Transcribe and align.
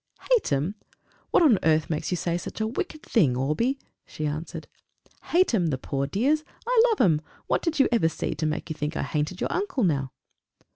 "Hate 0.33 0.51
'em! 0.51 0.73
What 1.29 1.43
on 1.43 1.59
earth 1.61 1.87
makes 1.87 2.09
you 2.09 2.17
say 2.17 2.35
such 2.35 2.59
a 2.59 2.65
wicked 2.65 3.03
thing, 3.03 3.35
Orbie?" 3.37 3.77
she 4.07 4.25
answered. 4.25 4.67
"Hate 5.25 5.53
'em, 5.53 5.67
the 5.67 5.77
poor 5.77 6.07
dears! 6.07 6.43
I 6.67 6.81
love 6.89 7.01
'em! 7.01 7.21
What 7.45 7.61
did 7.61 7.77
you 7.77 7.87
ever 7.91 8.09
see 8.09 8.33
to 8.33 8.47
make 8.47 8.71
you 8.71 8.73
think 8.73 8.97
I 8.97 9.03
hated 9.03 9.39
your 9.41 9.53
uncle 9.53 9.83
now?" 9.83 10.11